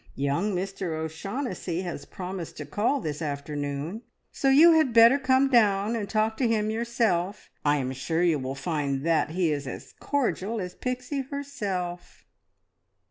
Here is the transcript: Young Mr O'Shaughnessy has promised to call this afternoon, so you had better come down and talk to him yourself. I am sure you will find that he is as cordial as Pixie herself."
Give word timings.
Young 0.15 0.55
Mr 0.55 0.97
O'Shaughnessy 0.97 1.81
has 1.83 2.05
promised 2.05 2.57
to 2.57 2.65
call 2.65 2.99
this 3.01 3.21
afternoon, 3.21 4.01
so 4.31 4.49
you 4.49 4.71
had 4.71 4.93
better 4.93 5.19
come 5.19 5.47
down 5.47 5.95
and 5.95 6.09
talk 6.09 6.37
to 6.37 6.47
him 6.47 6.71
yourself. 6.71 7.51
I 7.63 7.77
am 7.77 7.91
sure 7.91 8.23
you 8.23 8.39
will 8.39 8.55
find 8.55 9.05
that 9.05 9.29
he 9.29 9.51
is 9.51 9.67
as 9.67 9.93
cordial 9.99 10.59
as 10.59 10.73
Pixie 10.73 11.21
herself." 11.21 12.25